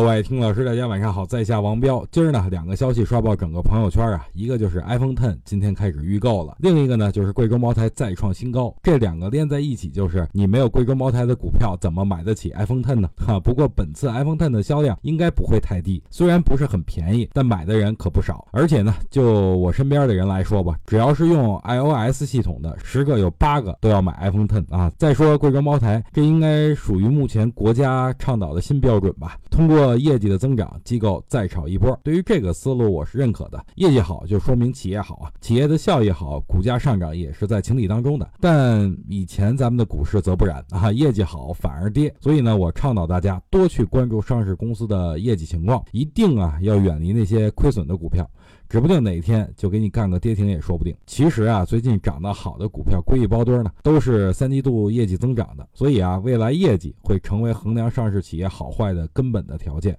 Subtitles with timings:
[0.00, 2.02] 各位听老师，大家晚上好，在下王彪。
[2.10, 8.74] 今儿呢，两个消息刷爆整个朋友圈啊，一个就是 iPhone Ten 今天开始预购了，另一个呢就是贵州茅台再创新高。
[8.82, 13.10] 这两个连在一起，就是你没有贵州茅台的股票，怎么买得起 iPhone Ten 呢？
[13.26, 18.48] 哈，不过本次 iPhone Ten 的销量应该不会太低，虽然不是很便宜，但买的人可不少。
[18.52, 24.90] 而且呢，就我身边的人来说吧，只要是用 iOS 系统的，十个有八个都要买 iPhone Ten 啊。
[24.96, 29.36] 再说贵州茅台，这应该属于目前国家倡导的新标准吧？
[29.50, 31.98] 通过业绩的增长，机构再炒一波。
[32.02, 33.64] 对于这个思路，我是认可的。
[33.76, 38.30] 业绩好就说明企业好啊，企业的效益好，股价上涨也是在情理当中的。
[38.40, 42.14] 但以前咱们的股市则不然啊，业绩好反而跌。
[42.20, 48.28] 所以呢，我倡导大家多去关注上市公司的业绩情况，一定啊要远离那些亏损的股票，
[48.70, 50.96] 指不定哪天就给你干个跌停也说不定。
[51.04, 55.68] 其实啊，最近涨得好的股票归一包堆呢，都是三季度业绩增长的。
[55.74, 59.98] 所以啊，未来业绩会成为衡量上市企业好坏的根本的条件。